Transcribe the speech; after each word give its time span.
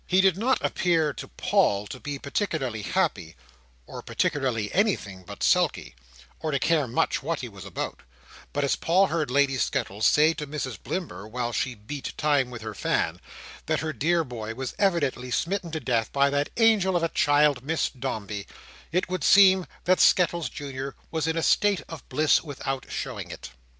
He 0.07 0.19
did 0.19 0.35
not 0.35 0.57
appear 0.65 1.13
to 1.13 1.27
Paul 1.27 1.85
to 1.85 1.99
be 1.99 2.17
particularly 2.17 2.81
happy, 2.81 3.35
or 3.85 4.01
particularly 4.01 4.73
anything 4.73 5.21
but 5.21 5.43
sulky, 5.43 5.93
or 6.39 6.49
to 6.49 6.57
care 6.57 6.87
much 6.87 7.21
what 7.21 7.41
he 7.41 7.47
was 7.47 7.65
about; 7.65 8.01
but 8.51 8.63
as 8.63 8.75
Paul 8.75 9.05
heard 9.05 9.29
Lady 9.29 9.59
Skettles 9.59 10.07
say 10.07 10.33
to 10.33 10.47
Mrs 10.47 10.79
Blimber, 10.81 11.27
while 11.29 11.51
she 11.53 11.75
beat 11.75 12.13
time 12.17 12.49
with 12.49 12.63
her 12.63 12.73
fan, 12.73 13.21
that 13.67 13.81
her 13.81 13.93
dear 13.93 14.23
boy 14.23 14.55
was 14.55 14.73
evidently 14.79 15.29
smitten 15.29 15.69
to 15.69 15.79
death 15.79 16.11
by 16.11 16.31
that 16.31 16.49
angel 16.57 16.95
of 16.95 17.03
a 17.03 17.09
child, 17.09 17.63
Miss 17.63 17.87
Dombey, 17.87 18.47
it 18.91 19.07
would 19.07 19.23
seem 19.23 19.67
that 19.83 19.99
Skettles 19.99 20.49
Junior 20.49 20.95
was 21.11 21.27
in 21.27 21.37
a 21.37 21.43
state 21.43 21.83
of 21.87 22.09
bliss, 22.09 22.41
without 22.43 22.87
showing 22.89 23.29
it. 23.29 23.51